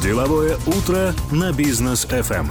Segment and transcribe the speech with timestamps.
[0.00, 2.46] Деловое утро на бизнес FM.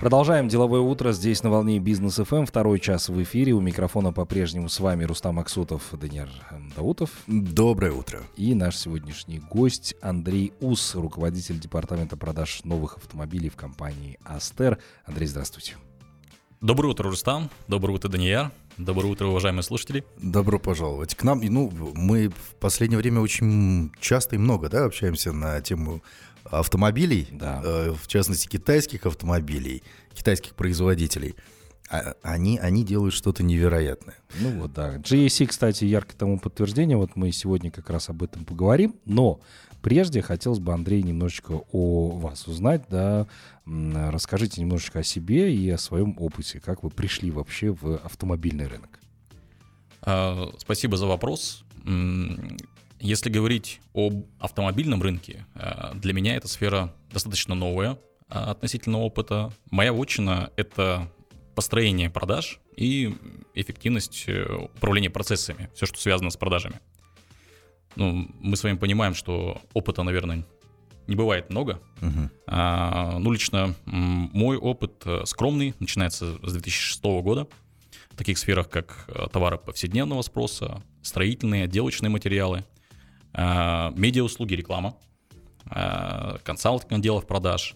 [0.00, 2.46] Продолжаем деловое утро здесь на волне бизнес FM.
[2.46, 3.52] Второй час в эфире.
[3.52, 6.42] У микрофона по-прежнему с вами Рустам Аксутов, Даниэль
[6.76, 7.10] Даутов.
[7.26, 8.20] Доброе утро.
[8.36, 14.78] И наш сегодняшний гость Андрей Ус, руководитель департамента продаж новых автомобилей в компании Астер.
[15.06, 15.76] Андрей, здравствуйте.
[16.60, 17.48] Доброе утро, Рустам.
[17.68, 18.52] Доброе утро, Данияр.
[18.76, 20.04] Доброе утро, уважаемые слушатели.
[20.18, 21.40] Добро пожаловать к нам.
[21.40, 26.02] Ну, мы в последнее время очень часто и много да, общаемся на тему
[26.44, 27.62] автомобилей, Да.
[27.64, 29.82] э, в частности китайских автомобилей,
[30.12, 31.34] китайских производителей.
[31.88, 34.16] А- Они, они делают что-то невероятное.
[34.38, 34.96] Ну вот, да.
[34.98, 36.98] GAC, кстати, яркое тому подтверждение.
[36.98, 38.96] Вот мы сегодня как раз об этом поговорим.
[39.06, 39.40] Но
[39.82, 42.84] прежде хотелось бы, Андрей, немножечко о вас узнать.
[42.88, 43.26] Да.
[43.66, 46.60] Расскажите немножечко о себе и о своем опыте.
[46.60, 49.00] Как вы пришли вообще в автомобильный рынок?
[50.02, 51.64] А, Спасибо за вопрос.
[53.00, 59.52] Если говорить об автомобильном рынке, а, для меня эта сфера достаточно новая а, относительно опыта.
[59.70, 61.10] Моя вотчина— это
[61.54, 63.14] построение продаж и
[63.54, 66.80] эффективность э, управления процессами, все, что связано с продажами.
[67.96, 70.44] Ну, мы с вами понимаем, что опыта, наверное,
[71.06, 72.30] не бывает много, Мгм.
[72.46, 77.46] А, ну, лично мой опыт э, скромный, начинается с 2006 года.
[78.10, 82.64] В таких сферах, как э, товары повседневного спроса, строительные, отделочные материалы,
[83.32, 84.96] а, медиауслуги, реклама,
[85.66, 87.74] а, консалтинг отделов продаж.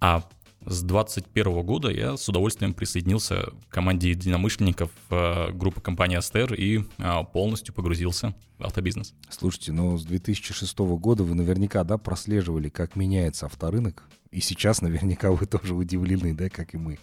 [0.00, 0.24] А
[0.66, 6.84] с 2021 года я с удовольствием присоединился к команде единомышленников э, группы компании Астер и
[6.98, 9.14] а, полностью погрузился в автобизнес.
[9.30, 14.04] Слушайте, ну с 2006 года вы наверняка, да, прослеживали, как меняется авторынок.
[14.30, 16.98] И сейчас наверняка вы тоже удивлены, да, как и мы,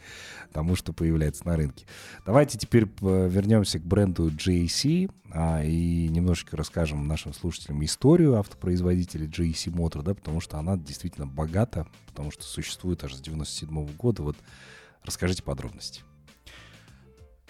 [0.53, 1.85] тому, что появляется на рынке.
[2.25, 9.27] Давайте теперь э, вернемся к бренду JAC а, и немножечко расскажем нашим слушателям историю автопроизводителя
[9.27, 14.23] JAC Motor, да, потому что она действительно богата, потому что существует аж с 97 года.
[14.23, 14.37] Вот
[15.03, 16.03] расскажите подробности.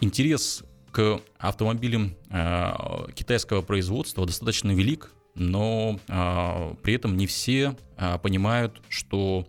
[0.01, 8.17] Интерес к автомобилям э, китайского производства достаточно велик, но э, при этом не все э,
[8.17, 9.47] понимают, что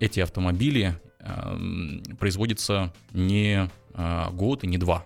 [0.00, 5.04] эти автомобили э, производятся не э, год и не два,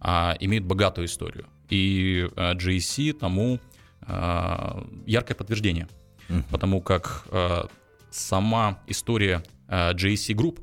[0.00, 1.46] а имеют богатую историю.
[1.68, 3.58] И э, GAC тому
[4.06, 5.88] э, яркое подтверждение,
[6.28, 6.44] Мгм.
[6.50, 7.64] потому как э,
[8.10, 10.60] сама история э, JC Group,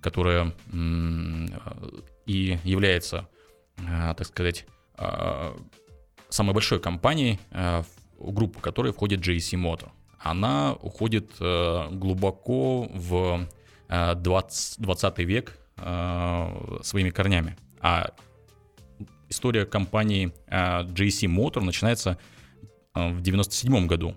[0.00, 1.46] которая э,
[2.26, 3.28] и является,
[3.78, 4.66] э, так сказать,
[4.98, 5.56] э,
[6.28, 7.82] самой большой компанией, э,
[8.18, 9.88] в группу которой входит JC Motor.
[10.22, 13.46] Она уходит э, глубоко в
[13.88, 17.56] э, 20, 20 век э, своими корнями.
[17.80, 18.10] А
[19.28, 22.18] история компании JC Motor начинается
[22.94, 24.14] в 97 году,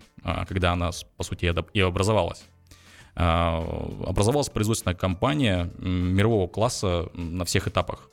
[0.47, 2.44] когда она, по сути, и образовалась.
[3.15, 8.09] Образовалась производственная компания мирового класса на всех этапах.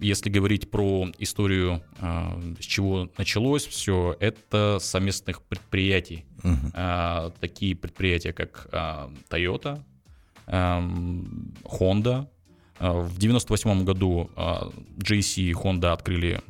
[0.00, 6.24] Если говорить про историю, э, с чего началось все, это совместных предприятий.
[6.74, 9.82] Э, Такие предприятия, как э, Toyota,
[10.46, 12.28] эм, Honda.
[12.78, 14.30] В 98 году
[14.96, 16.40] JC и Honda открыли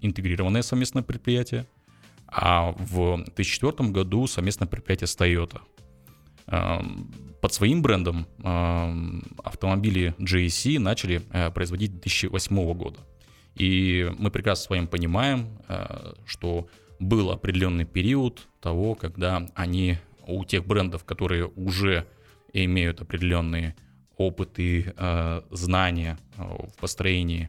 [0.00, 1.66] интегрированное совместное предприятие,
[2.26, 5.60] а в 2004 году совместное предприятие с Toyota.
[7.42, 8.28] Под своим брендом
[9.42, 13.00] автомобили JC начали э, производить 2008 года.
[13.56, 16.68] И мы прекрасно с вами понимаем, э, что
[17.00, 22.06] был определенный период того, когда они у тех брендов, которые уже
[22.52, 23.74] имеют определенные
[24.16, 27.48] опыты, э, знания в построении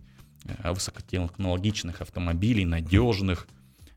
[0.63, 3.47] высокотехнологичных автомобилей, надежных,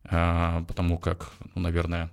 [0.02, 2.10] потому как, ну, наверное,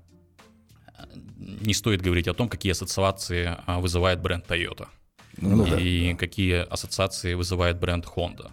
[1.38, 4.88] не стоит говорить о том, какие ассоциации а, вызывает бренд Toyota
[5.38, 5.80] Ну да.
[5.80, 8.52] и какие ассоциации вызывает бренд Honda.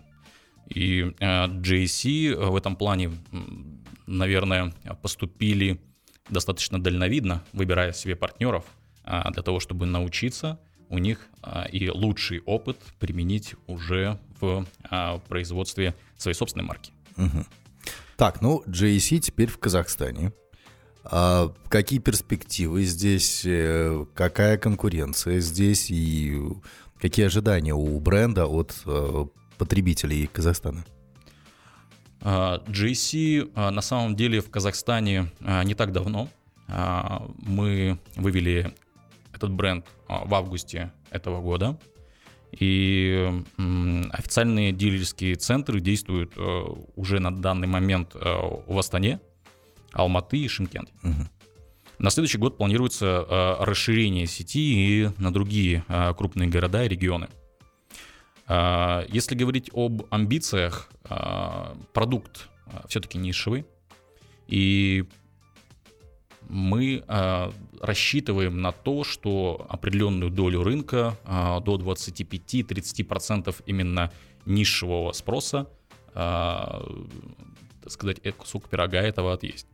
[0.68, 3.10] И JC в этом плане,
[4.06, 5.80] наверное, поступили
[6.28, 8.64] достаточно дальновидно, выбирая себе партнеров
[9.04, 15.18] а, для того, чтобы научиться у них а, и лучший опыт применить уже в а,
[15.18, 16.92] производстве своей собственной марки.
[17.16, 17.46] Мгм.
[18.16, 20.32] Так, ну, JC теперь в Казахстане.
[21.04, 26.38] А какие перспективы здесь, э, какая конкуренция здесь и
[27.00, 29.26] какие ожидания у бренда от э,
[29.56, 30.84] потребителей Казахстана?
[32.22, 36.28] А, GC а, на самом деле в Казахстане а, не так давно.
[36.68, 38.72] Мы вывели
[39.34, 41.76] этот бренд в августе этого года.
[42.52, 43.28] И
[44.12, 46.64] официальные дилерские центры действуют э,
[46.94, 49.18] уже на данный момент в Астане,
[49.92, 50.92] Алматы и Шимкенте.
[51.02, 51.28] Мгм.
[51.98, 57.28] На следующий год планируется э, расширение сети и на другие э, крупные города и регионы.
[58.48, 63.66] Э, если говорить об амбициях, э, продукт э, все-таки нишевый,
[64.46, 65.04] и
[66.48, 67.50] мы э,
[67.80, 74.10] рассчитываем на то, что определенную долю рынка э, до 25-30% именно
[74.46, 75.68] нишевого спроса,
[76.08, 79.66] э, так сказать, кусок пирога этого отъесть.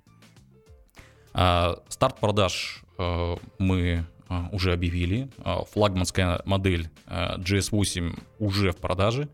[1.36, 5.28] Э, старт продаж э, мы э, уже объявили.
[5.44, 9.28] Э, флагманская модель э, GS8 уже в продаже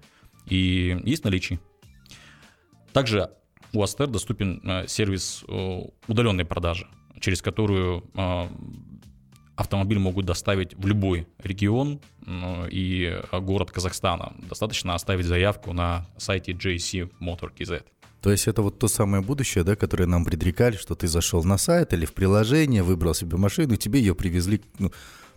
[0.46, 1.60] и есть наличие.
[2.93, 3.31] Также
[3.72, 6.88] у Астер доступен э, сервис э, удаленной продажи
[7.22, 8.50] через которую а,
[9.54, 12.00] автомобиль могут доставить в любой регион
[12.69, 14.34] и город Казахстана.
[14.49, 17.84] Достаточно оставить заявку на сайте JC Motor KZ.
[18.22, 21.58] То есть это вот то самое будущее, да, которое нам предрекали, что ты зашел на
[21.58, 24.92] сайт или в приложение, выбрал себе машину, и тебе ее привезли, ну,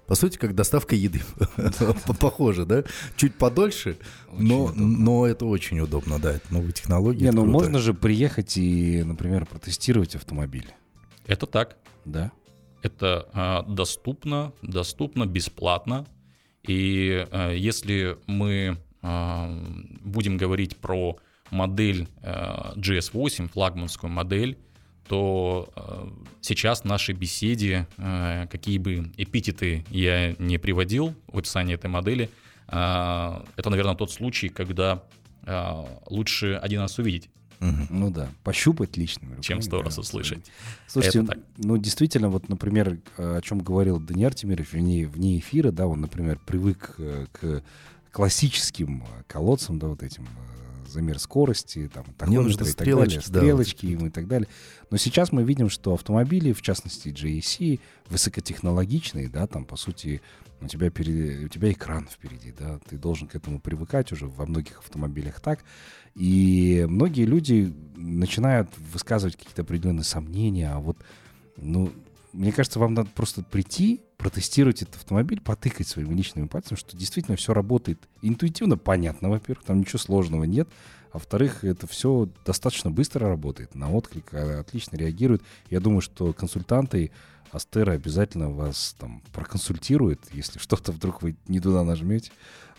[0.06, 1.22] по сути, как доставка еды.
[2.20, 2.84] Похоже, да?
[3.16, 3.98] Чуть подольше,
[4.32, 7.24] но, но это очень удобно, да, это новые технологии.
[7.24, 10.72] Не, ну можно же приехать и, например, протестировать автомобиль.
[11.26, 11.78] Это так.
[12.06, 12.32] Да.
[12.84, 16.06] Это э, доступно, доступно, бесплатно.
[16.68, 19.60] И э, если мы э,
[20.04, 21.18] будем говорить про
[21.56, 24.58] модель э, GS8, флагманскую модель,
[25.08, 26.10] то э,
[26.42, 32.30] сейчас в нашей беседе, э, какие бы эпитеты я не приводил в описании этой модели,
[32.68, 35.04] э, это, наверное, тот случай, когда
[35.44, 37.30] э, лучше один раз увидеть.
[37.62, 37.88] Угу.
[37.90, 39.44] Ну да, пощупать личными руками.
[39.44, 40.46] Чем сто раз услышать.
[40.88, 41.26] Слушайте,
[41.58, 46.40] ну действительно, вот, например, о чем говорил Даниил Артемиров вне, вне эфира, да, он, например,
[46.46, 47.64] привык э, к
[48.12, 50.65] классическим э, колодцам, да, вот этим э,
[50.96, 54.08] замер скорости, там, тахометры и так далее, стрелочки да, вот.
[54.08, 54.48] и так далее.
[54.90, 60.22] Но сейчас мы видим, что автомобили, в частности GAC, высокотехнологичные, да, там, по сути,
[60.62, 64.46] у тебя, перед, у тебя экран впереди, да, ты должен к этому привыкать уже во
[64.46, 65.64] многих автомобилях так.
[66.16, 70.98] И многие люди начинают высказывать какие-то определенные сомнения, а вот,
[71.58, 71.92] ну,
[72.36, 77.38] мне кажется, вам надо просто прийти, протестировать этот автомобиль, потыкать своими личными пальцами, что действительно
[77.38, 80.68] все работает интуитивно, понятно, во-первых, там ничего сложного нет,
[81.12, 85.42] а во-вторых, это все достаточно быстро работает, на отклик а, отлично реагирует.
[85.70, 87.12] Я думаю, что консультанты
[87.52, 92.32] Астера обязательно вас там проконсультируют, если что-то вдруг вы не туда нажмете.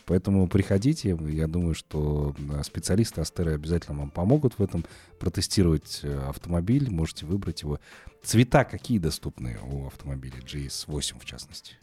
[0.07, 4.87] Поэтому приходите, я думаю, что специалисты Астеры обязательно вам помогут в этом,
[5.19, 7.81] протестировать э, автомобиль, можете выбрать его.
[8.23, 11.75] Цвета какие доступны у автомобиля GS8 в частности?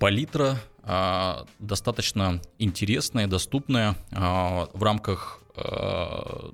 [0.00, 6.52] Палитра а, достаточно интересная, доступная а, в рамках а,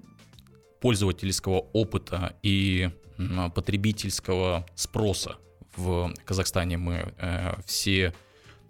[0.81, 5.37] пользовательского опыта и а, потребительского спроса.
[5.75, 8.12] В Казахстане мы а, все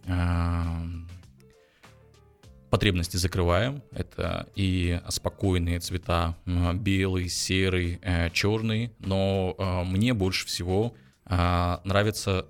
[0.06, 0.81] а,
[2.70, 3.82] потребности закрываем.
[3.93, 8.93] Это и спокойные цвета, белый, серый, э, черный.
[8.99, 10.94] Но э, мне больше всего
[11.26, 12.47] э, нравится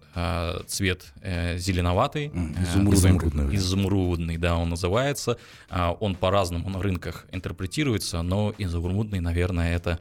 [0.66, 1.12] цвет
[1.56, 2.28] зеленоватый.
[2.28, 3.56] Изумрудный.
[3.56, 5.38] Изумрудный, да, он называется.
[5.70, 10.00] Он по-разному на рынках интерпретируется, но изумрудный, наверное, это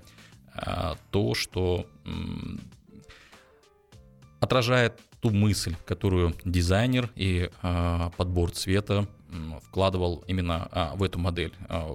[1.12, 1.86] то, что
[4.40, 7.50] отражает ту мысль, которую дизайнер и
[8.18, 9.08] подбор цвета
[9.64, 11.54] вкладывал именно а, в эту модель.
[11.70, 11.88] А,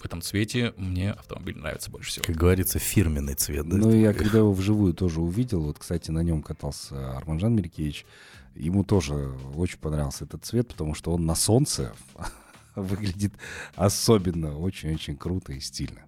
[0.00, 2.24] в этом цвете мне автомобиль нравится больше всего.
[2.24, 3.76] Как говорится, фирменный цвет, да?
[3.76, 8.06] Ну, я когда его вживую тоже увидел, вот, кстати, на нем катался Арманжан Меркевич,
[8.54, 11.92] ему тоже очень понравился этот цвет, потому что он на солнце
[12.76, 13.32] выглядит
[13.74, 16.02] особенно очень-очень круто и стильно.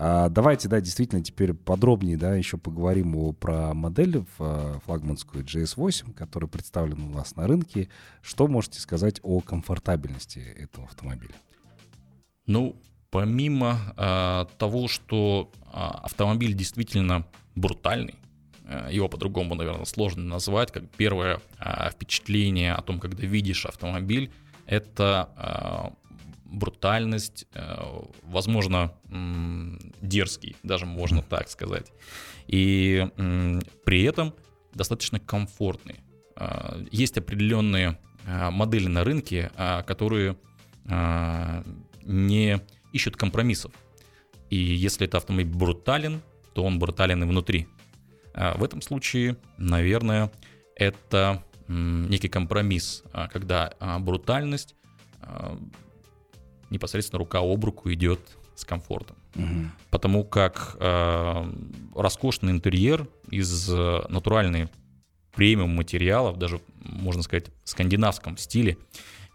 [0.00, 6.14] А, давайте, да, действительно теперь подробнее, да, еще поговорим о, про модель а, флагманскую GS8,
[6.14, 7.88] которая представлена у нас на рынке.
[8.22, 11.34] Что можете сказать о комфортабельности этого автомобиля?
[12.46, 12.76] Ну,
[13.10, 17.26] помимо а, того, что а, автомобиль действительно
[17.56, 18.14] брутальный,
[18.90, 24.30] его по-другому, наверное, сложно назвать, как первое а, впечатление о том, когда видишь автомобиль,
[24.66, 25.96] это
[26.48, 27.76] брутальность, э,
[28.22, 28.94] возможно,
[30.00, 31.92] дерзкий, даже можно так сказать.
[32.46, 33.06] И
[33.84, 34.34] при этом
[34.74, 35.96] достаточно комфортный.
[36.36, 39.50] Э, есть определенные э, модели на рынке,
[39.86, 40.36] которые
[42.02, 42.60] не
[42.94, 43.72] ищут компромиссов.
[44.48, 46.22] И если это автомобиль брутален,
[46.54, 47.68] то он брутален и внутри.
[48.32, 50.30] В этом случае, наверное,
[50.76, 54.76] это некий компромисс, когда брутальность
[56.70, 58.20] непосредственно рука об руку идет
[58.54, 59.16] с комфортом.
[59.36, 59.70] Угу.
[59.90, 61.52] Потому как э,
[61.94, 64.68] роскошный интерьер из э, натуральной
[65.34, 68.76] премиум материалов, даже, можно сказать, в скандинавском стиле,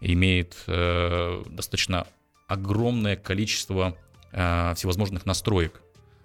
[0.00, 2.06] имеет э, достаточно
[2.46, 3.96] огромное количество
[4.32, 5.80] э, всевозможных настроек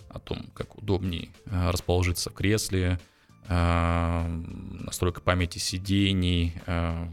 [0.10, 3.00] о том, как удобнее э, расположиться в кресле,
[3.48, 7.08] э, настройка памяти сидений, э,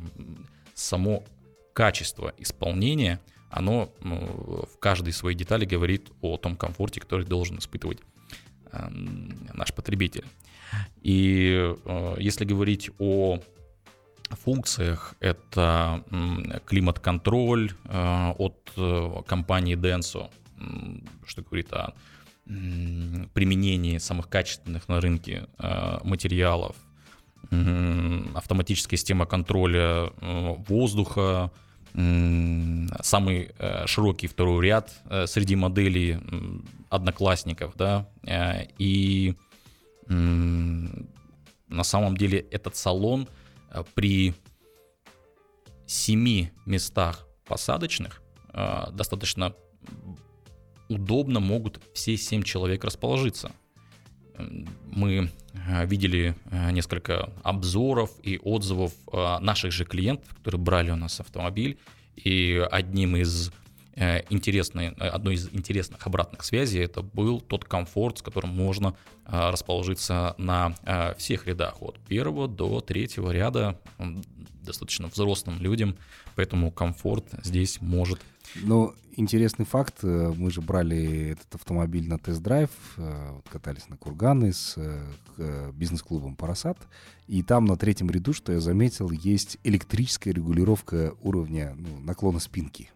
[0.74, 1.22] само
[1.72, 3.20] качество исполнения,
[3.56, 7.98] оно э, в каждой своей детали говорит о том комфорте, который должен испытывать
[8.72, 8.88] э,
[9.54, 10.24] наш потребитель.
[11.02, 13.38] И э, если говорить о
[14.30, 16.02] функциях, это
[16.66, 20.30] климат-контроль э, от э, компании Denso,
[21.26, 21.94] что говорит о
[22.44, 25.48] применении самых качественных на рынке
[26.04, 26.76] материалов,
[27.50, 30.12] автоматическая система контроля
[30.68, 31.50] воздуха,
[31.96, 33.52] самый
[33.86, 34.92] широкий второй ряд
[35.26, 36.18] среди моделей
[36.90, 38.08] одноклассников, да,
[38.78, 39.34] и
[41.68, 43.28] на самом деле этот салон
[43.70, 44.34] э, при
[45.86, 48.22] семи местах посадочных
[48.52, 49.54] э, достаточно
[50.88, 53.52] удобно могут все семь человек расположиться.
[54.90, 56.34] Мы э, видели
[56.70, 61.78] несколько обзоров и отзывов наших же клиентов, которые брали у нас автомобиль,
[62.16, 63.50] и одним из
[63.98, 68.94] Э, интересной, э, одной из интересных обратных связей это был тот комфорт, с которым можно
[69.24, 70.74] э, расположиться на
[71.16, 73.80] всех рядах, от первого до третьего ряда,
[74.62, 75.96] достаточно взрослым людям,
[76.34, 78.20] поэтому комфорт здесь может...
[78.54, 84.76] Но интересный факт, мы же брали этот автомобиль на тест-драйв, вот катались на Курганы с
[85.72, 86.78] бизнес-клубом «Парасат»,
[87.26, 92.90] и там на третьем ряду, что я заметил, есть электрическая регулировка уровня ну, наклона спинки.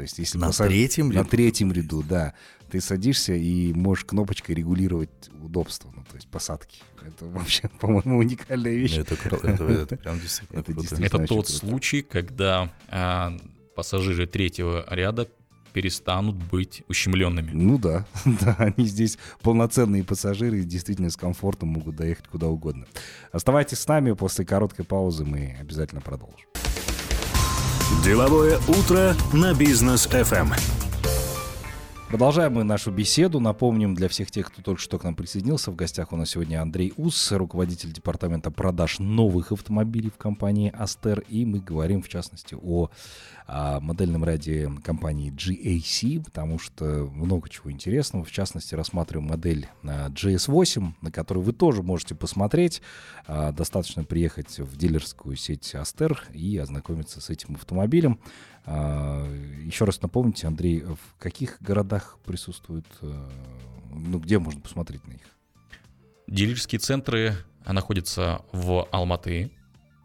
[0.00, 0.68] То есть, если на посад...
[0.68, 1.24] третьем ряду?
[1.24, 2.32] На третьем ряду, да.
[2.70, 5.10] Ты садишься и можешь кнопочкой регулировать
[5.42, 6.80] удобство, ну, то есть посадки.
[7.02, 8.96] Это вообще, по-моему, уникальная вещь.
[8.96, 11.52] Это, это, это прям действительно Это, действительно это тот круто.
[11.52, 13.36] случай, когда а,
[13.80, 15.26] пассажиры третьего ряда
[15.72, 17.50] перестанут быть ущемленными.
[17.52, 22.84] Ну да, да, они здесь полноценные пассажиры и действительно с комфортом могут доехать куда угодно.
[23.32, 26.46] Оставайтесь с нами, после короткой паузы мы обязательно продолжим.
[28.04, 30.79] Деловое утро на бизнес FM.
[32.10, 33.38] Продолжаем мы нашу беседу.
[33.38, 36.60] Напомним для всех тех, кто только что к нам присоединился, в гостях у нас сегодня
[36.60, 41.20] Андрей Ус, руководитель департамента продаж новых автомобилей в компании Астер.
[41.28, 42.90] И мы говорим, в частности, о,
[43.46, 48.24] о модельном ряде компании GAC, потому что много чего интересного.
[48.24, 52.82] В частности, рассматриваем модель GS8, на которую вы тоже можете посмотреть.
[53.28, 58.18] А, достаточно приехать в дилерскую сеть Астер и ознакомиться с этим автомобилем.
[58.66, 59.26] А,
[59.64, 63.28] еще раз напомните, Андрей, в каких городах присутствуют, э,
[63.92, 65.26] ну, где можно посмотреть на них?
[66.26, 67.34] Дилерские центры
[67.66, 69.50] находятся в Алматы,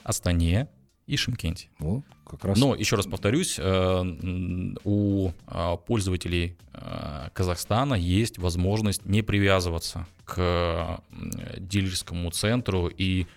[0.03, 0.67] Астане
[1.05, 1.69] и Шимкенте.
[1.79, 2.57] О, как раз.
[2.57, 11.01] Но, еще раз повторюсь, э, у а, пользователей э, Казахстана есть возможность не привязываться к
[11.57, 13.27] дилерскому центру и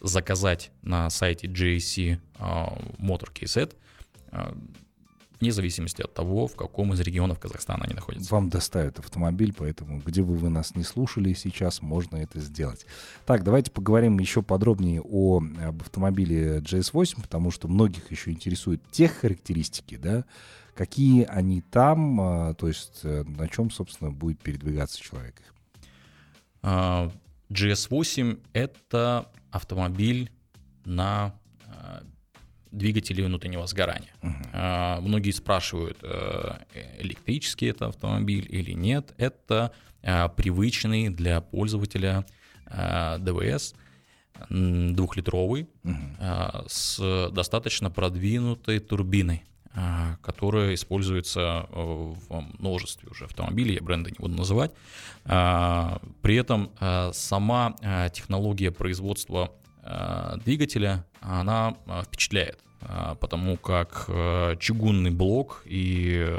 [0.00, 3.68] заказать на сайте JC Motor а,
[5.40, 8.32] вне зависимости от того, в каком из регионов Казахстана они находятся.
[8.34, 12.86] Вам доставят автомобиль, поэтому где бы вы нас не слушали сейчас, можно это сделать.
[13.26, 19.12] Так, давайте поговорим еще подробнее о, об автомобиле GS8, потому что многих еще интересуют тех
[19.12, 20.24] характеристики, да,
[20.74, 25.42] какие они там, а, то есть э, на чем, собственно, будет передвигаться человек.
[26.62, 30.30] GS8— это автомобиль
[30.84, 31.34] на
[32.72, 34.14] двигателей внутреннего сгорания.
[34.22, 35.00] Uh-huh.
[35.00, 36.58] Многие спрашивают, э,
[36.98, 39.12] электрический это автомобиль или нет.
[39.18, 39.72] Это
[40.02, 42.24] э, привычный для пользователя
[42.66, 43.74] э, ДВС
[44.48, 46.64] двухлитровый uh-huh.
[46.66, 49.44] с достаточно продвинутой турбиной
[50.22, 54.72] которая используется в множестве уже автомобилей, я бренды не буду называть.
[55.22, 56.72] При этом
[57.12, 57.76] сама
[58.12, 59.69] технология производства Э,
[60.44, 64.08] двигателя, она э, впечатляет, э, потому как
[64.58, 66.38] чугунный блок и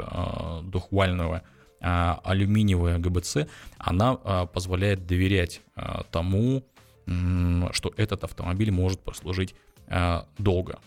[0.64, 1.42] двухвального
[1.80, 5.62] алюминиевая ГБЦ, она позволяет доверять
[6.12, 6.64] тому,
[7.72, 9.56] что этот автомобиль может прослужить
[10.38, 10.78] долго.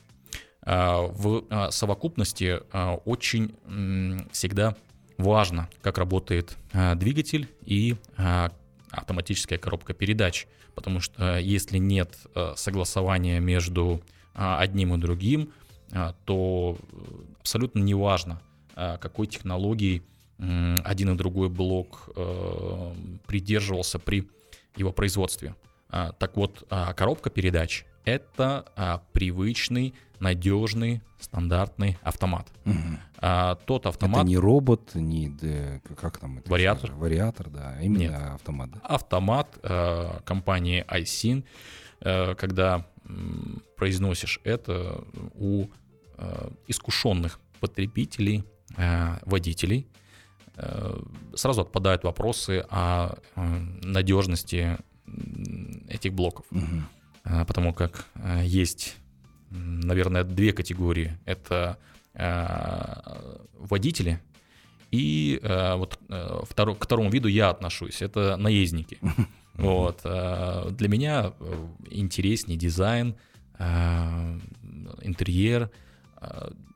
[0.62, 2.62] В совокупности
[3.04, 3.56] очень
[4.32, 4.76] всегда
[5.18, 6.58] важно, как работает
[6.96, 7.98] двигатель и
[8.90, 14.02] автоматическая коробка передач, потому что если нет э, согласования между
[14.34, 15.52] а, одним и другим,
[16.26, 16.96] то э,
[17.40, 18.42] абсолютно неважно,
[18.76, 20.04] какой технологией
[20.38, 22.94] один и другой блок э,
[23.26, 24.28] придерживался при
[24.76, 25.56] его производстве.
[25.90, 32.48] Так вот, коробка передач— это привычный, надежный, стандартный автомат.
[32.66, 33.00] Мгм.
[33.18, 34.22] А, тот автомат...
[34.22, 36.50] Это не робот, не д- как там это?
[36.52, 36.92] Вариатор.
[36.92, 37.00] всё?
[37.00, 37.80] Вариатор, да.
[37.82, 38.22] Именно Нет.
[38.36, 38.80] автомат, да.
[38.84, 41.44] автомат э, компании iSyn,
[42.02, 45.04] э, когда м, произносишь это
[45.36, 45.68] у
[46.18, 48.44] э, искушенных потребителей,
[48.78, 49.88] э, водителей,
[50.58, 51.00] э,
[51.36, 53.42] сразу отпадают вопросы о э,
[53.84, 54.78] надежности
[55.88, 56.46] этих блоков.
[57.24, 58.98] А, потому как а, есть,
[59.56, 61.18] наверное, две категории.
[61.26, 61.78] Это
[62.14, 64.22] а, водители
[64.92, 68.02] и а, вот второ- к второму виду я отношусь.
[68.02, 68.98] Это наездники.
[69.58, 70.02] Вот.
[70.04, 73.16] Для меня э, интереснее дизайн,
[73.58, 75.72] интерьер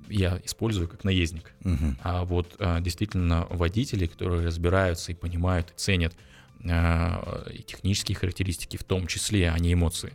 [0.08, 1.54] я использую как наездник.
[1.66, 1.98] Мгм.
[2.02, 6.16] А вот действительно водители, которые разбираются и понимают, и ценят
[6.64, 10.14] и технические характеристики в том числе, а не эмоции,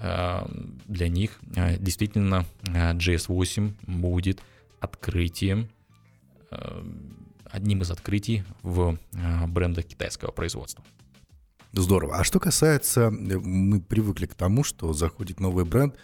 [0.00, 4.40] для них а, действительно а, GS8 будет
[4.80, 5.68] открытием,
[6.50, 6.84] а,
[7.44, 10.84] одним из открытий в а, брендах китайского производства.
[11.72, 12.16] Здорово.
[12.16, 15.94] А что касается, э, мы привыкли к тому, что заходит новый бренд,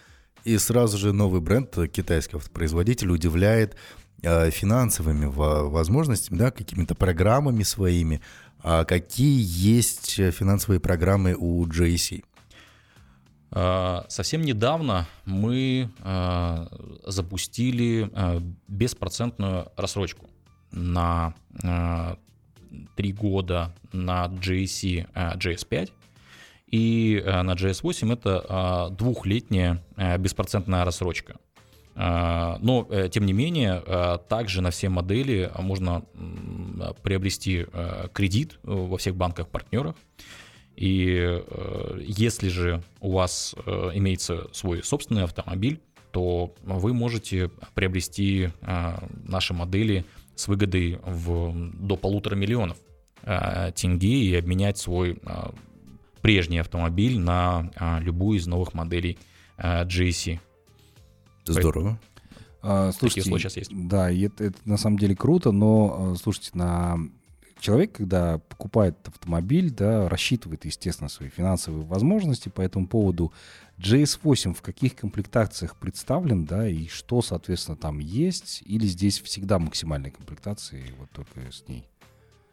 [0.45, 3.75] и сразу же новый бренд китайского производителя удивляет
[4.21, 8.21] э, финансовыми во- возможностями, да, какими-то программами своими.
[8.59, 12.23] А какие есть э, финансовые программы у JC?
[13.51, 16.67] А, Совсем недавно мы а,
[17.05, 20.29] запустили а, беспроцентную рассрочку
[20.71, 22.17] на а,
[22.95, 25.91] три года на а, GS5
[26.69, 29.81] и на GS8 это двухлетняя
[30.19, 31.37] беспроцентная рассрочка.
[31.95, 33.81] Но, э, тем не менее,
[34.27, 36.03] также на все модели можно
[37.01, 37.65] приобрести
[38.13, 39.95] кредит э, во всех банках-партнерах.
[40.77, 48.49] И э, если же у вас э, имеется свой собственный автомобиль, то вы можете приобрести
[48.61, 52.77] э, наши модели с выгодой в, до полутора миллионов
[53.23, 55.49] э, тенге и обменять свой э,
[56.21, 59.17] прежний автомобиль на э, любую из новых моделей
[59.57, 60.39] э, GSC.
[61.45, 61.99] Здорово.
[62.61, 63.71] А, слушайте, случаи сейчас есть.
[63.73, 66.97] Да, это, это на самом деле круто, но, а, слушайте, на
[67.59, 73.33] человек, когда покупает автомобиль, да, рассчитывает, естественно, свои финансовые возможности по этому поводу.
[73.79, 80.11] GS8 в каких комплектациях представлен, да, и что, соответственно, там есть, или здесь всегда максимальная
[80.11, 81.87] комплектация, вот только с ней?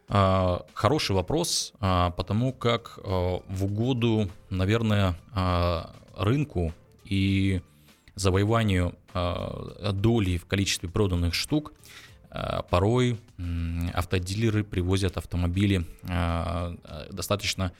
[0.08, 5.16] А, Хороший вопрос, а, потому как а, в угоду, наверное,
[6.16, 6.72] рынку
[7.04, 7.60] и
[8.14, 11.72] завоеванию доли в количестве проданных штук
[12.70, 17.72] порой м, автодилеры привозят автомобили а, а, достаточно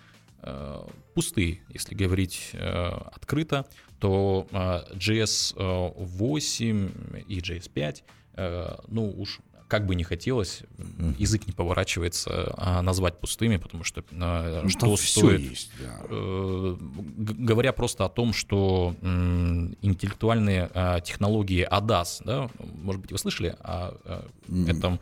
[1.15, 3.65] пустые, если говорить открыто,
[3.99, 8.03] то а, GS8 и GS5,
[8.35, 10.63] а, ну уж как бы не хотелось,
[11.19, 16.01] язык не поворачивается а, назвать пустыми, потому что а, Ну, что стоит есть, да.
[16.09, 22.51] э, говоря просто о том, что интеллектуальные а, технологии ADAS, да,
[22.83, 24.27] может быть, вы слышали о,
[24.69, 25.01] этом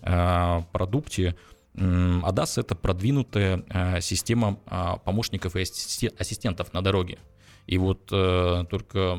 [0.00, 1.34] продукте.
[1.74, 4.56] ADAS— это продвинутая система
[5.04, 7.18] помощников и ассисте- ассистентов на дороге.
[7.66, 9.18] И вот э, только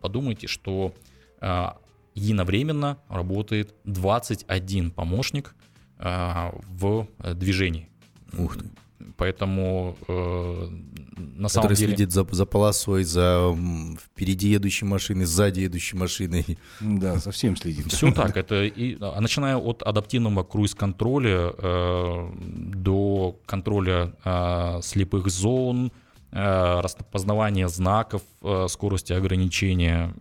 [0.00, 0.94] подумайте, что
[2.14, 5.54] единовременно работает 21 помощник
[5.98, 7.88] а, в э, движении.
[8.36, 8.64] Ух ты.
[9.16, 10.68] Поэтому э,
[11.16, 11.96] на самом Который деле...
[11.96, 13.56] следит за, за полосой, за
[14.00, 16.58] впереди едущей машиной, сзади едущей машиной.
[16.80, 17.92] Да, совсем следит.
[17.92, 22.30] Все так, это и, а, начиная от адаптивного круиз-контроля э,
[22.74, 25.92] до контроля э, слепых зон,
[26.32, 30.12] э, распознавания знаков э, скорости ограничения,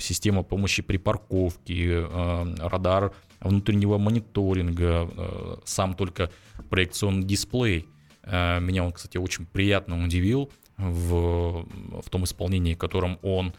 [0.00, 6.30] система помощи при парковке, э, радар внутреннего мониторинга, сам только
[6.70, 7.86] проекционный дисплей.
[8.24, 11.66] Меня он, кстати, очень приятно удивил в,
[12.02, 13.52] в том исполнении, в котором он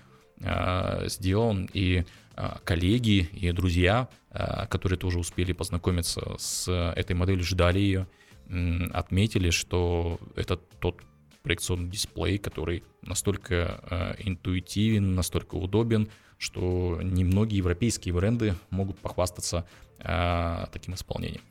[1.05, 1.69] сделан.
[1.73, 2.05] И
[2.63, 8.07] коллеги и друзья, которые тоже успели познакомиться с этой моделью, ждали ее,
[8.93, 11.01] отметили, что это тот
[11.47, 19.65] проекционный дисплей, который настолько э, интуитивен, настолько удобен, что немногие европейские бренды могут похвастаться
[19.99, 21.41] э, таким исполнением.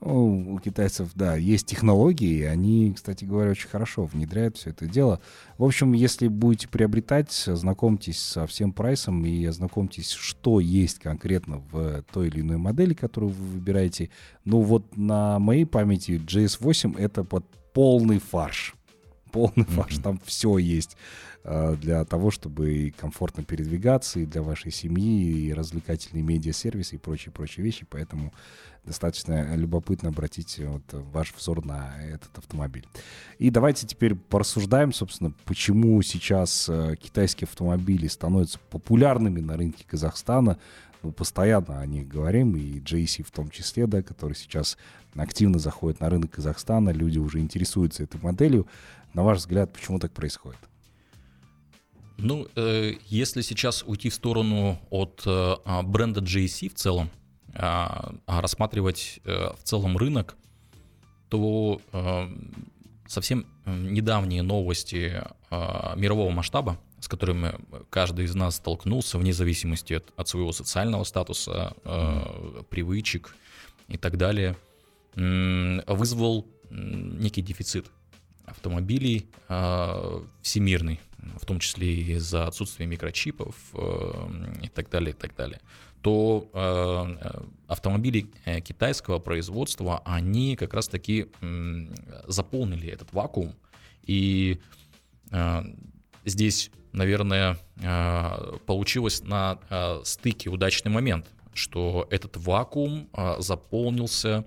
[0.00, 5.20] Ну, у китайцев, да, есть технологии, они, кстати говоря, очень хорошо внедряют все это дело.
[5.58, 12.02] В общем, если будете приобретать, знакомьтесь со всем прайсом и ознакомьтесь, что есть конкретно в
[12.10, 14.08] той или иной модели, которую вы выбираете.
[14.46, 18.74] Ну вот на моей памяти GS8 это под полный фарш.
[19.34, 20.96] Полный ваш, там все есть
[21.42, 26.98] э, для того, чтобы и комфортно передвигаться, и для вашей семьи, и развлекательные медиа-сервисы, и
[26.98, 28.32] прочие-прочие вещи, поэтому
[28.84, 32.86] достаточно любопытно обратить вот ваш взор на этот автомобиль.
[33.38, 40.58] И давайте теперь порассуждаем, собственно, почему сейчас э, китайские автомобили становятся популярными на рынке Казахстана,
[41.02, 44.78] мы постоянно о них говорим, и JC в том числе, да, который сейчас
[45.14, 48.66] активно заходит на рынок Казахстана, люди уже интересуются этой моделью.
[49.14, 50.58] На ваш взгляд, почему так происходит?
[52.16, 57.10] Ну, э, если сейчас уйти в сторону от э, а, бренда JC в целом,
[57.54, 57.86] э,
[58.26, 60.36] рассматривать э, в целом рынок,
[61.28, 62.28] то э,
[63.06, 67.54] совсем недавние новости э, мирового масштаба с которыми
[67.90, 73.36] каждый из нас столкнулся, вне зависимости от, от своего социального статуса, э, привычек
[73.88, 74.56] и так далее,
[75.14, 77.90] э, вызвал некий дефицит
[78.46, 81.00] автомобилей э, всемирный,
[81.40, 84.28] в том числе и за отсутствие микрочипов э,
[84.62, 85.60] и так далее, и так далее,
[86.02, 91.28] то э, автомобили э, китайского производства, они как раз-таки
[92.26, 93.54] заполнили этот вакуум,
[94.02, 94.60] и
[96.24, 97.58] здесь наверное,
[98.66, 99.58] получилось на
[100.04, 104.44] стыке удачный момент, что этот вакуум заполнился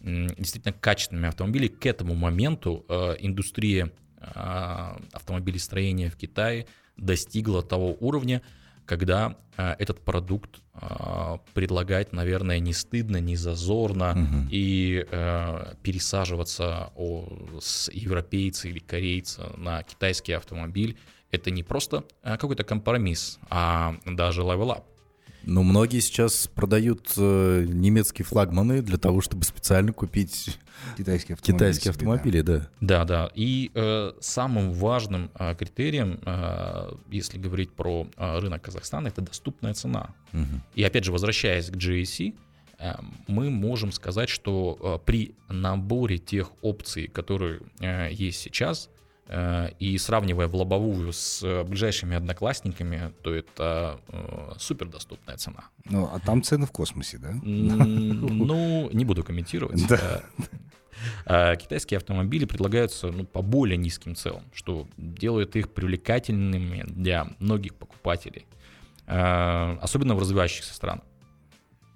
[0.00, 1.68] действительно качественными автомобилями.
[1.68, 2.84] К этому моменту
[3.18, 8.42] индустрия автомобилестроения в Китае достигла того уровня,
[8.84, 10.60] когда этот продукт
[11.54, 14.48] предлагать, наверное, не стыдно, не зазорно, угу.
[14.50, 15.04] и
[15.82, 16.92] пересаживаться
[17.60, 20.96] с европейца или корейца на китайский автомобиль
[21.30, 24.84] это не просто э, какой-то компромисс, а даже level up.
[25.48, 30.58] Но многие сейчас продают э, немецкие флагманы для того, чтобы специально купить
[30.98, 31.58] китайские автомобили.
[31.58, 32.68] Китайские автомобили, да.
[32.82, 33.30] Да, да.
[33.34, 39.72] И э, самым важным э, критерием, э, если говорить про э, рынок Казахстана, это доступная
[39.72, 40.10] цена.
[40.34, 40.60] Угу.
[40.74, 42.34] И опять же, возвращаясь к GAC,
[42.78, 42.92] э,
[43.26, 48.97] мы можем сказать, что э, при наборе тех опций, которые э, есть сейчас, Э,
[49.78, 55.64] и сравнивая в лобовую с э, ближайшими одноклассниками, то это э, супер доступная цена.
[55.84, 57.32] Ну, а там цены в космосе, да?
[57.42, 59.86] Ну, не буду комментировать.
[59.86, 61.56] Да.
[61.56, 68.46] Китайские автомобили предлагаются ну, по более низким целям, что делает их привлекательными для многих покупателей,
[69.06, 71.04] особенно в развивающихся странах.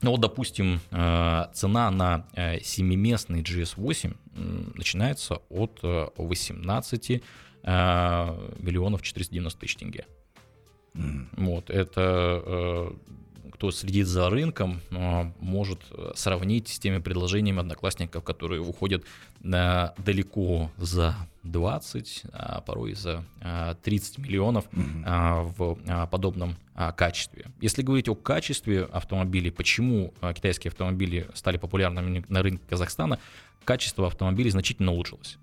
[0.02, 4.16] Ну вот, допустим, э, цена на 7-местный э, GS8
[4.76, 7.20] начинается от 18 э,
[8.58, 10.06] миллионов 490 тысяч тенге.
[10.94, 11.26] Mm.
[11.36, 12.92] Вот, это
[13.62, 14.80] кто следит за рынком,
[15.38, 15.78] может
[16.16, 19.04] сравнить с теми предложениями одноклассников, которые уходят
[19.40, 23.24] далеко за 20, а порой за
[23.84, 25.54] 30 миллионов mm-hmm.
[25.56, 26.56] в подобном
[26.96, 27.52] качестве.
[27.60, 33.20] Если говорить о качестве автомобилей, почему китайские автомобили стали популярными на рынке Казахстана,
[33.64, 35.38] качество автомобилей значительно улучшилось.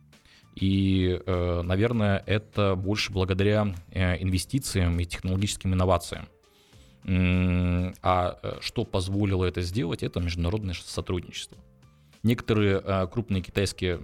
[0.56, 6.28] И, э, наверное, это больше благодаря э, инвестициям и технологическим инновациям.
[7.06, 11.58] А э, что позволило это сделать, это международное сотрудничество.
[12.24, 14.02] Некоторые э, крупные китайские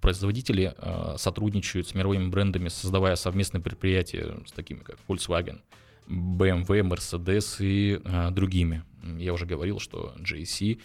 [0.00, 5.60] производители э, сотрудничают с мировыми брендами, создавая совместные предприятия с такими как Volkswagen,
[6.08, 8.00] BMW, Mercedes и
[8.32, 8.82] другими.
[9.18, 10.80] Я уже говорил, что GAC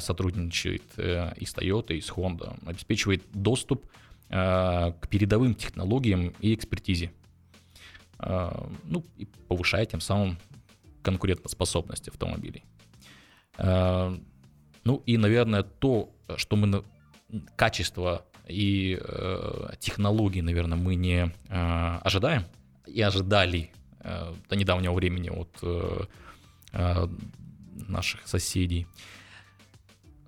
[0.00, 3.84] сотрудничает и с Toyota, и с Honda, обеспечивает доступ
[4.28, 7.12] к передовым технологиям и экспертизе.
[8.20, 10.38] Ну, и повышает тем самым
[11.02, 12.64] конкурентоспособность автомобилей.
[13.58, 14.16] Э,
[14.84, 16.84] ну и, наверное, то, что мы
[17.56, 22.44] качество и э, технологии, наверное, мы не э, ожидаем
[22.86, 23.70] и ожидали
[24.48, 26.18] до недавнего времени от
[27.86, 28.86] наших соседей,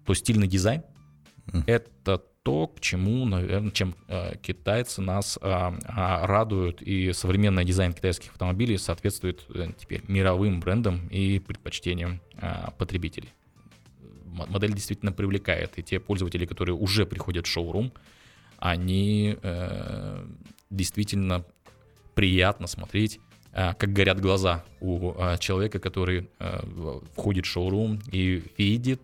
[0.04, 0.82] то стильный дизайн
[1.46, 1.64] mm.
[1.66, 5.76] это то, к чему, наверное, чем э, китайцы нас э, э,
[6.26, 13.32] радуют, и современный дизайн китайских автомобилей соответствует э, теперь мировым брендам и предпочтениям э, потребителей.
[14.24, 17.92] Модель действительно привлекает, и те пользователи, которые уже приходят в шоурум,
[18.58, 20.26] они э,
[20.70, 21.44] действительно
[22.14, 23.20] приятно смотреть
[23.52, 26.30] как горят глаза у человека, который
[27.14, 29.02] входит в шоурум и видит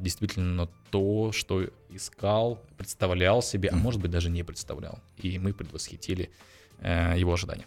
[0.00, 4.98] действительно то, что искал, представлял себе, а может быть даже не представлял.
[5.16, 6.30] И мы предвосхитили
[6.82, 7.66] его ожидания.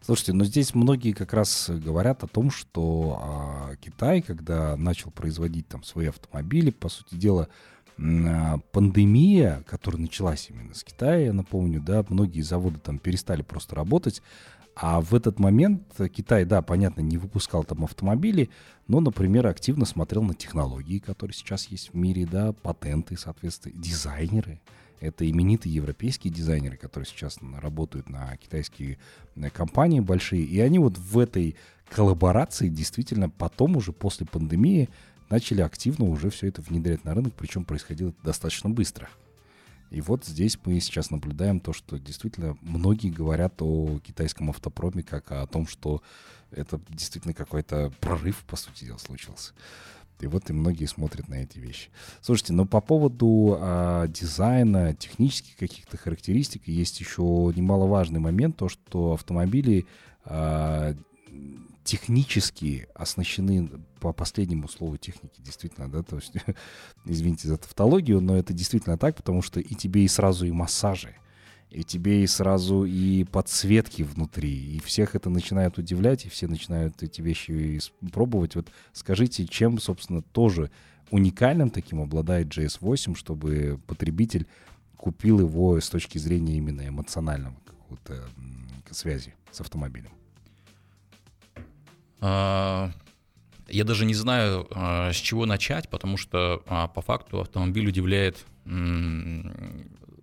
[0.00, 5.68] Слушайте, но здесь многие как раз говорят о том, что а, Китай, когда начал производить
[5.68, 7.48] там свои автомобили, по сути дела,
[7.98, 13.74] а, пандемия, которая началась именно с Китая, я напомню, да, многие заводы там перестали просто
[13.74, 14.22] работать,
[14.80, 15.82] а в этот момент
[16.14, 18.48] Китай, да, понятно, не выпускал там автомобили,
[18.86, 24.60] но, например, активно смотрел на технологии, которые сейчас есть в мире, да, патенты, соответственно, дизайнеры.
[25.00, 28.98] Это именитые европейские дизайнеры, которые сейчас работают на китайские
[29.34, 30.44] э, компании большие.
[30.44, 31.56] И они вот в этой
[31.90, 34.88] коллаборации действительно потом уже после пандемии
[35.28, 39.08] начали активно уже все это внедрять на рынок, причем происходило это достаточно быстро.
[39.90, 45.32] И вот здесь мы сейчас наблюдаем то, что действительно многие говорят о китайском автопроме как
[45.32, 46.02] о том, что
[46.50, 49.52] это действительно какой-то прорыв, по сути дела, случился.
[50.20, 51.90] И вот и многие смотрят на эти вещи.
[52.20, 57.22] Слушайте, но по поводу а, дизайна, технических каких-то характеристик, есть еще
[57.54, 59.86] немаловажный момент, то, что автомобили
[60.24, 60.94] а,
[61.88, 66.34] технически оснащены по последнему слову техники, действительно, да, то есть,
[67.06, 71.14] извините за тавтологию, но это действительно так, потому что и тебе и сразу и массажи,
[71.70, 77.02] и тебе и сразу и подсветки внутри, и всех это начинает удивлять, и все начинают
[77.02, 77.80] эти вещи
[78.12, 78.54] пробовать.
[78.54, 80.70] Вот скажите, чем, собственно, тоже
[81.10, 84.46] уникальным таким обладает GS8, чтобы потребитель
[84.98, 88.28] купил его с точки зрения именно эмоционального какого-то
[88.90, 90.17] связи с автомобилем?
[92.20, 92.90] А,
[93.68, 98.44] я даже не знаю, а, с чего начать, потому что а, по факту автомобиль удивляет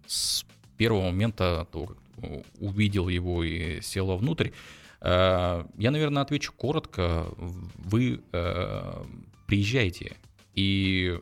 [0.07, 0.45] с
[0.77, 1.97] первого момента, как
[2.59, 4.49] увидел его и сел внутрь.
[5.01, 7.25] Я, наверное, отвечу коротко.
[7.75, 8.21] Вы
[9.47, 10.15] приезжайте
[10.53, 11.19] и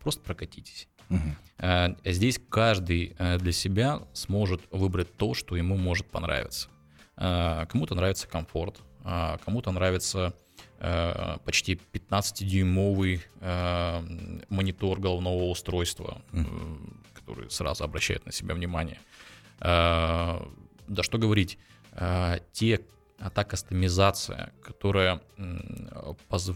[0.00, 0.88] просто прокатитесь.
[1.08, 1.96] Угу.
[2.04, 6.68] Здесь каждый для себя сможет выбрать то, что ему может понравиться.
[7.16, 10.34] Кому-то нравится комфорт, а, кому-то нравится
[10.78, 14.02] э, почти 15-дюймовый э,
[14.48, 17.02] монитор головного устройства, mm.
[17.14, 18.98] который сразу обращает на себя внимание.
[19.60, 21.58] Да что говорить,
[22.52, 22.80] те,
[23.34, 25.20] та кастомизация, которая,
[26.28, 26.52] поз,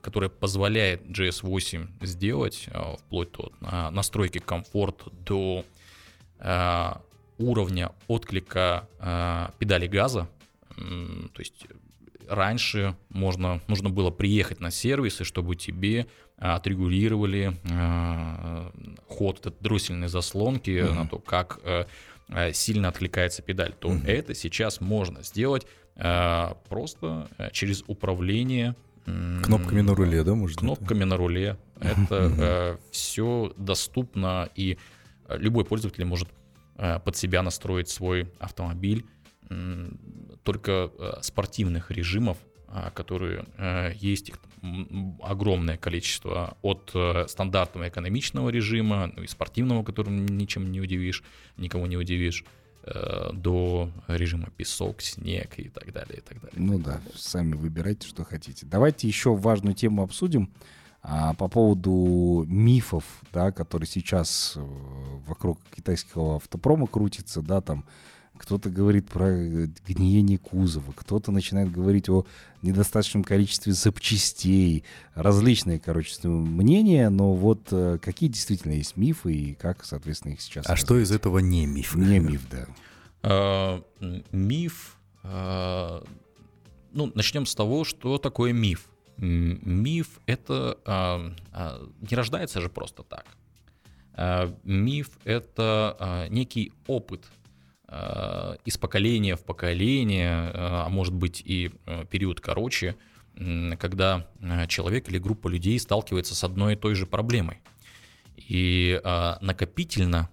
[0.00, 2.68] которая позволяет GS8 сделать,
[3.00, 5.64] вплоть от настройки комфорт до
[7.38, 8.88] уровня отклика
[9.58, 10.28] педали газа,
[10.76, 11.66] то есть
[12.28, 16.06] раньше можно, нужно было приехать на сервисы, чтобы тебе
[16.38, 18.72] а, отрегулировали а,
[19.08, 20.92] ход этой дроссельной заслонки uh-huh.
[20.94, 21.86] на то, как а,
[22.52, 24.06] сильно откликается педаль, то uh-huh.
[24.06, 31.16] это сейчас можно сделать а, просто через управление Кнопками на руле, да, может Кнопками на
[31.16, 31.56] руле.
[31.80, 34.78] Это э, все доступно, и
[35.28, 36.28] любой пользователь может
[36.76, 39.04] э, под себя настроить свой автомобиль
[40.42, 42.38] только э, спортивных режимов,
[42.68, 44.38] а, которые э, есть их
[45.22, 51.22] огромное количество от э, стандартного экономичного режима, ну и спортивного, которым ничем не удивишь,
[51.56, 52.44] никого не удивишь,
[53.32, 56.56] до режима песок, снег и так далее, и так далее.
[56.56, 58.66] Ну да, сами выбирайте, что хотите.
[58.66, 60.50] Давайте еще важную тему обсудим
[61.00, 64.58] а, по поводу мифов, да, которые сейчас
[65.28, 67.84] вокруг китайского автопрома крутятся, да, там
[68.42, 72.26] кто-то говорит про э, гниение кузова, кто-то начинает говорить о
[72.62, 74.82] недостаточном количестве запчастей,
[75.14, 80.68] различные, короче, мнения, но вот э, какие действительно есть мифы и как, соответственно, их сейчас...
[80.68, 81.94] А что из этого не миф?
[81.94, 82.66] Не миф, да.
[83.22, 83.82] А,
[84.32, 84.96] миф...
[85.22, 86.04] А,
[86.92, 88.88] ну, начнем с того, что такое миф.
[89.18, 93.26] Миф— это а, не рождается же просто так.
[94.64, 97.24] Миф— это некий опыт—
[98.64, 102.96] из поколения в поколение, э, а может быть и э, период короче,
[103.78, 104.28] когда
[104.68, 107.60] человек или группа людей сталкивается с одной и той же проблемой.
[108.36, 109.00] И
[109.40, 110.28] накопительно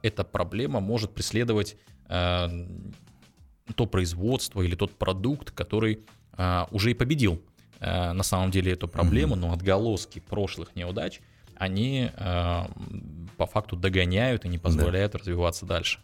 [0.00, 2.46] эта проблема может преследовать то
[3.90, 6.04] производство или тот продукт, который
[6.70, 7.42] уже и победил
[7.80, 11.20] на самом деле эту проблему, но отголоски прошлых неудач,
[11.56, 15.18] они по факту догоняют и не позволяют да.
[15.18, 15.98] развиваться дальше.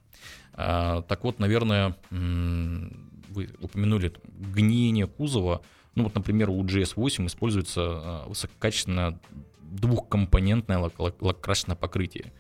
[0.61, 5.62] А, так вот, наверное, вы упомянули гниение кузова.
[5.94, 9.18] Ну вот, например, у GS8 используется а, высококачественное
[9.61, 12.33] двухкомпонентное лакрасочное покрытие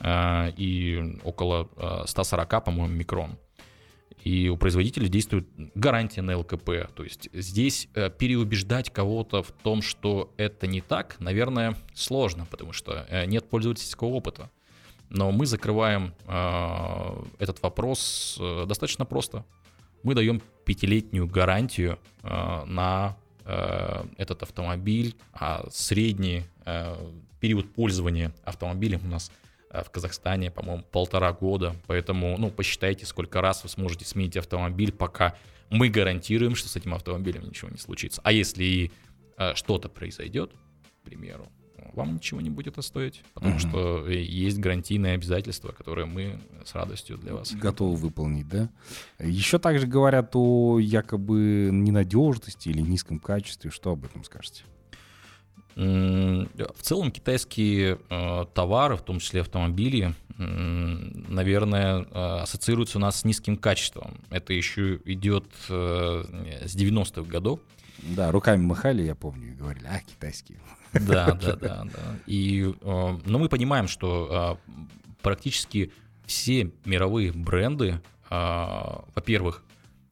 [0.00, 1.68] а, и около
[2.06, 3.38] 140, по-моему, микрон.
[4.24, 6.88] И у производителя действует гарантия на ЛКП.
[6.94, 12.72] То есть здесь э, переубеждать кого-то в том, что это не так, наверное, сложно, потому
[12.72, 14.50] что э, нет пользовательского опыта.
[15.08, 19.44] Но мы закрываем э, этот вопрос э, достаточно просто.
[20.02, 26.96] Мы даем пятилетнюю гарантию э, на э, этот автомобиль, а средний э,
[27.40, 29.30] период пользования автомобилем у нас
[29.70, 31.74] э, в Казахстане, по-моему, полтора года.
[31.86, 35.36] Поэтому, ну, посчитайте, сколько раз вы сможете сменить автомобиль, пока
[35.70, 38.20] мы гарантируем, что с этим автомобилем ничего не случится.
[38.24, 38.92] А если и
[39.38, 41.48] э, что-то произойдет, к примеру,
[41.92, 43.60] вам ничего не будет стоить, потому Мгм.
[43.60, 48.68] что э, есть гарантийные обязательства, которые мы с радостью для вас Готовы выполнить, да?
[49.18, 53.70] Еще также говорят о якобы ненадежности или низком качестве.
[53.70, 54.64] Что об этом скажете?
[55.74, 63.24] В целом китайские э, товары, в том числе автомобили, наверное, э, ассоциируются у нас с
[63.24, 64.18] низким качеством.
[64.30, 65.70] Это еще идет с
[66.74, 67.60] 90-х годов.
[68.02, 70.58] Да, руками махали, я помню, и говорили, а, китайские.
[71.00, 72.18] Да, да, да, да.
[72.26, 74.76] И, э, но мы понимаем, что э,
[75.22, 75.92] практически
[76.26, 78.34] все мировые бренды, э,
[79.14, 79.64] во-первых,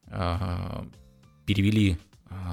[0.07, 0.85] э,
[1.45, 1.97] перевели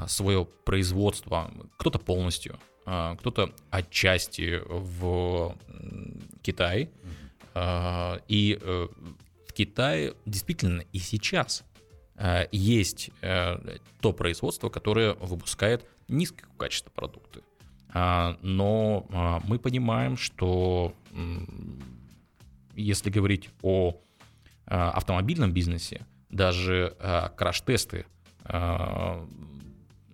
[0.06, 5.56] свое производство, кто-то полностью, кто-то отчасти в
[6.42, 6.90] Китай.
[8.28, 8.88] И э,
[9.48, 11.64] в Китае действительно и сейчас
[12.52, 17.42] есть э, то производство, которое выпускает низкого качества продукты.
[17.92, 20.94] А, Но а, мы понимаем, что
[22.74, 24.00] если говорить о
[24.66, 26.96] а, автомобильном бизнесе, даже
[27.36, 28.06] краш-тесты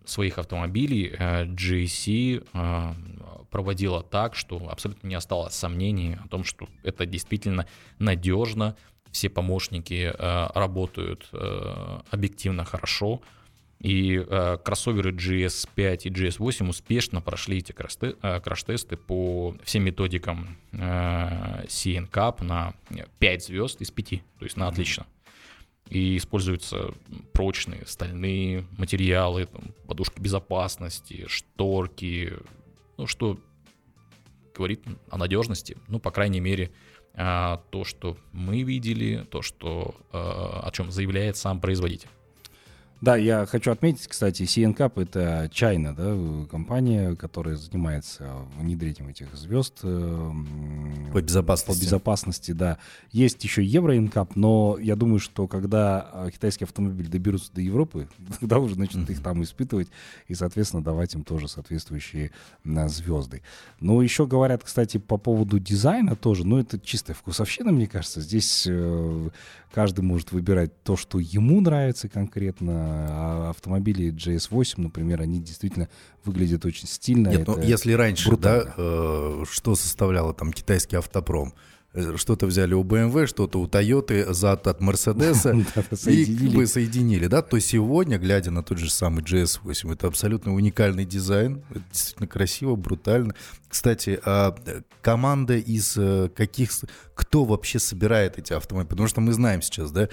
[0.05, 7.67] своих автомобилей GAC проводила так, что абсолютно не осталось сомнений о том, что это действительно
[8.01, 8.75] надежно,
[9.13, 11.31] все помощники работают
[12.11, 13.23] объективно хорошо,
[13.81, 21.65] и э, кроссоверы GS5 и GS8 успешно прошли эти э, краш-тесты по всем методикам э,
[21.67, 22.75] CNCAP на
[23.21, 25.07] 5 звезд из 5, то есть на отлично.
[25.89, 26.93] И используются
[27.33, 32.35] прочные стальные материалы, там, подушки безопасности, шторки,
[32.97, 33.39] ну что
[34.55, 36.73] говорит о надежности, ну, по крайней мере,
[37.15, 42.09] э, то, что мы видели, то, что, э, о чем заявляет сам производитель.
[43.01, 49.33] Да, я хочу отметить, кстати, CN Cup— это China, да, компания, которая занимается внедрением этих
[49.37, 49.79] звезд.
[49.85, 50.33] э,
[51.13, 51.81] По безопасности.
[51.81, 52.79] По безопасности, да.
[53.13, 58.09] Есть еще Евро NCAP, но я думаю, что когда а, китайские автомобили доберутся до Европы,
[58.41, 59.89] тогда уже начнут их там испытывать
[60.27, 62.33] и, соответственно, давать им тоже соответствующие
[62.65, 63.43] а, звезды.
[63.79, 68.21] Но еще говорят, кстати, по поводу дизайна тоже, ну, это чистая вкусовщина, мне кажется.
[68.21, 69.29] Здесь э,
[69.73, 73.07] каждый может выбирать то, что ему нравится конкретно.
[73.11, 75.89] А автомобили GS8, например, они действительно
[76.25, 77.29] выглядят очень стильно.
[77.29, 78.65] Нет, ну если раньше, брутально.
[78.65, 81.55] да, э, что составляло там китайский автопром?
[81.99, 84.81] Э, Что-то взяли у BMW, что-то у Toyota, зад от
[86.05, 87.43] Да, и вы соединили, да?
[87.43, 92.77] То сегодня, глядя на тот же самый GS8, это абсолютно уникальный дизайн, это действительно красиво,
[92.77, 93.35] брутально.
[93.69, 96.71] Кстати, а э, команда из э, каких,
[97.15, 98.91] кто вообще собирает эти автомобили?
[98.91, 100.09] Потому что мы знаем сейчас, да,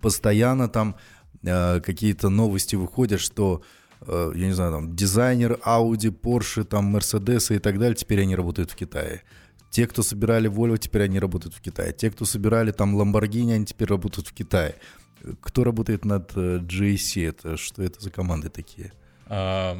[0.00, 0.96] постоянно там
[1.40, 3.62] какие-то новости выходят, что
[4.04, 8.72] я не знаю, там, дизайнер Audi, Porsche, там, Mercedes и так далее, теперь они работают
[8.72, 9.22] в Китае.
[9.70, 11.92] Те, кто собирали Volvo, теперь они работают в Китае.
[11.92, 14.74] Те, кто собирали там Lamborghini, они теперь работают в Китае.
[15.40, 17.28] Кто работает над э, GAC?
[17.28, 18.92] Это что это за команды такие?
[19.26, 19.76] А,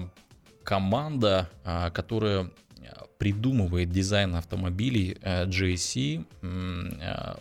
[0.65, 6.25] команда, а, которая а, придумывает дизайн автомобилей э, GAC,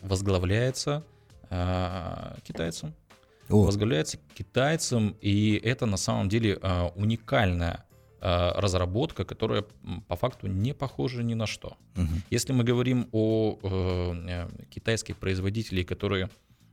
[0.02, 1.04] возглавляется
[2.44, 2.94] китайцем.
[3.48, 6.58] Возглавляется китайцем, и это на самом деле
[6.96, 7.86] уникальная
[8.22, 9.64] разработка, которая
[10.08, 11.78] по факту не похожа ни на что.
[11.96, 12.22] Мгм.
[12.30, 13.68] Если мы говорим о э,
[14.28, 16.30] э, китайских производителей, которые,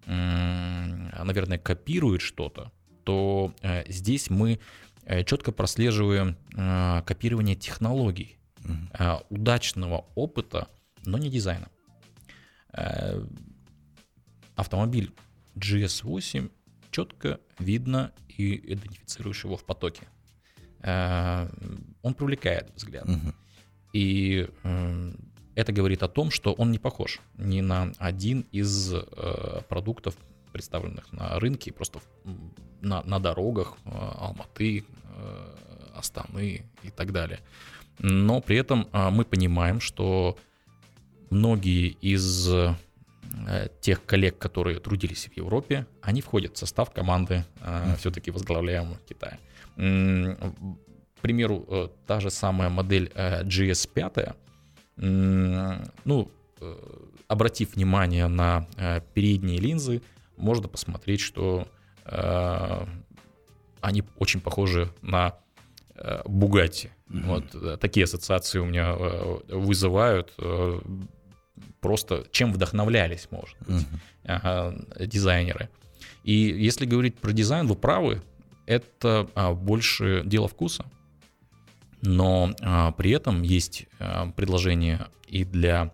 [0.07, 2.71] м, наверное, копируют что-то,
[3.05, 4.59] то э, здесь мы
[5.05, 8.91] э, четко прослеживаем э, копирование технологий, Мгм.
[8.99, 10.69] э, удачного опыта,
[11.05, 11.69] но не дизайна.
[12.73, 13.23] Э,
[14.57, 15.11] Автомобиль
[15.57, 16.51] GS8
[16.91, 20.07] четко видно и идентифицируешь его в потоке.
[20.85, 21.49] Э,
[22.03, 23.09] Он привлекает взгляд.
[23.09, 23.35] Мгм.
[23.95, 25.13] И э,
[25.55, 30.15] это говорит о том, что он не похож ни на один из э, продуктов,
[30.53, 32.01] представленных на рынке, просто
[32.81, 34.85] на, на дорогах Алматы,
[35.97, 37.41] Астаны и так далее.
[37.99, 40.37] Но при этом мы понимаем, что
[41.31, 42.49] многие из
[43.81, 47.45] тех коллег, которые трудились в Европе, они входят в состав команды,
[47.99, 49.39] все-таки возглавляемой в Китае.
[49.77, 50.84] М, К
[51.25, 54.35] примеру, э, та же самая модель э, GS5,
[54.99, 56.77] м, ну, э,
[57.29, 58.67] обратив внимание на
[59.15, 60.03] передние линзы,
[60.37, 61.67] можно посмотреть, что
[63.81, 65.33] они очень похожи на
[66.27, 66.91] Бугатти.
[67.09, 67.27] Mm-hmm.
[67.27, 68.95] Вот такие ассоциации у меня
[69.49, 70.35] вызывают
[71.81, 73.87] просто чем вдохновлялись, может быть,
[74.25, 75.07] mm-hmm.
[75.07, 75.69] дизайнеры.
[76.25, 78.23] И если говорить про дизайн, вы правы,
[78.67, 80.85] это а, больше дело вкуса,
[82.05, 85.93] но а, при этом есть а, предложение и для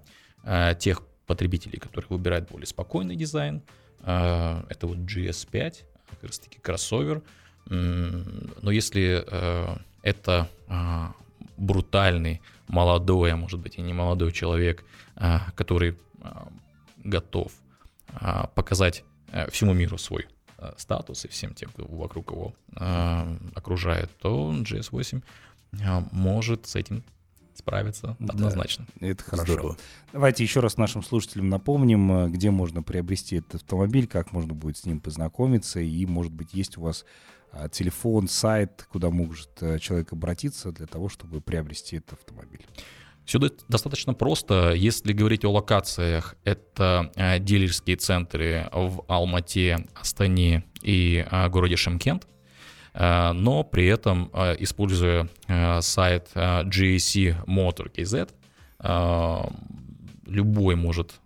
[0.78, 3.62] тех потребителей, которые выбирают более спокойный дизайн.
[4.00, 7.22] Это вот GS5, как раз таки кроссовер.
[7.66, 9.22] Но если
[10.02, 10.48] это
[11.58, 14.82] брутальный, молодой, а может быть и не молодой человек,
[15.54, 15.98] который
[17.04, 17.52] готов
[18.54, 19.04] показать
[19.50, 20.26] всему миру свой
[20.60, 25.20] Э, статус и всем тем, кто вокруг его э, окружает, то GS8 э,
[25.72, 27.04] может с этим
[27.54, 28.86] справиться однозначно.
[29.00, 29.52] Да, это хорошо.
[29.52, 29.76] Здорово.
[30.12, 34.86] Давайте еще раз нашим слушателям напомним, где можно приобрести этот автомобиль, как можно будет с
[34.86, 37.04] ним познакомиться, и, может быть, есть у вас
[37.72, 39.50] телефон, сайт, куда может
[39.80, 42.64] человек обратиться для того, чтобы приобрести этот автомобиль.
[43.30, 44.72] Все достаточно просто.
[44.72, 52.26] Если говорить о локациях, это э, дилерские центры в Алмате, Астане и э, городе Шемкент.
[52.94, 55.28] Э, но при этом, используя
[55.80, 58.30] сайт GAC Motor KZ,
[60.26, 61.20] любой может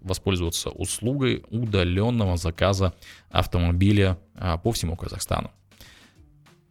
[0.00, 2.94] воспользоваться услугой удаленного заказа
[3.30, 4.18] автомобиля
[4.62, 5.50] по всему Казахстану.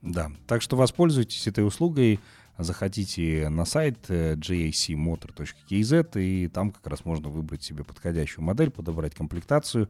[0.01, 2.19] Да, так что воспользуйтесь этой услугой
[2.57, 9.13] заходите на сайт э, jacmotor.kz, и там как раз можно выбрать себе подходящую модель, подобрать
[9.15, 9.89] комплектацию,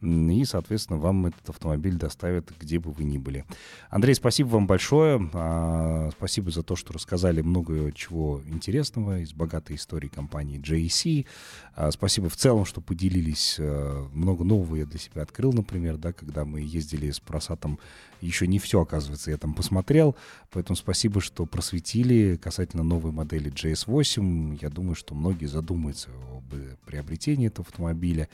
[0.00, 3.44] и, соответственно, вам этот автомобиль доставят, где бы вы ни были.
[3.90, 5.30] Андрей, спасибо вам большое.
[5.32, 11.26] А, спасибо за то, что рассказали много чего интересного из богатой истории компании JAC.
[11.74, 13.56] А, спасибо в целом, что поделились.
[13.58, 17.78] Э, много нового я для себя открыл, например, да, когда мы ездили с просатом.
[18.20, 20.16] Еще не все, оказывается, я там посмотрел.
[20.50, 24.58] Поэтому спасибо, что просветили касательно новой модели JS8.
[24.62, 26.44] Я думаю, что многие задумаются об
[26.86, 28.28] приобретении этого автомобиля.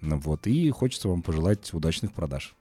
[0.00, 0.46] Вот.
[0.46, 2.54] И хочется вам пожелать удачных продаж.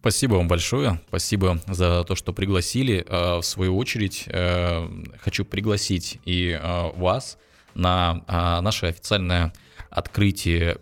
[0.00, 0.98] Спасибо вам большое.
[1.08, 3.04] Спасибо за то, что пригласили.
[3.06, 4.88] Э, в свою очередь, э,
[5.20, 7.36] хочу пригласить и э, вас
[7.74, 8.22] на
[8.62, 9.52] наше официальное
[9.90, 10.78] открытие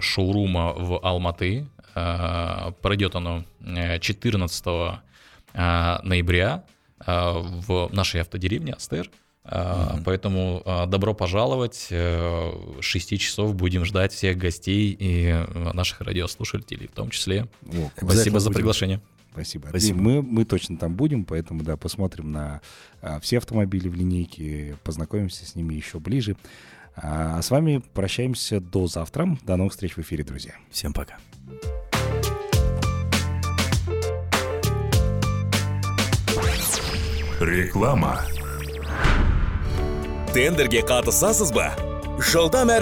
[0.00, 1.66] шоурума в Алматы.
[1.92, 3.44] Пройдет оно
[4.00, 4.64] 14
[5.52, 6.64] ноября
[7.04, 9.10] в нашей автодеревне Астер.
[9.50, 10.02] Mm-hmm.
[10.04, 11.88] Поэтому а, добро пожаловать.
[11.90, 17.48] Э, с 6 часов будем ждать всех гостей и э, наших радиослушателей в том числе.
[17.66, 19.00] О, Спасибо за приглашение.
[19.32, 19.68] Спасибо.
[19.68, 20.00] Спасибо.
[20.00, 22.60] Мы, мы точно там будем, поэтому да, посмотрим на
[23.00, 26.36] а, все автомобили в линейке, познакомимся с ними еще ближе.
[26.94, 29.36] А, а с вами прощаемся до завтра.
[29.42, 30.54] До новых встреч в эфире, друзья.
[30.70, 31.18] Всем пока.
[37.40, 38.20] Реклама.
[40.34, 41.72] Тендерге қатысасыз ба?
[42.20, 42.78] Жылдам әрі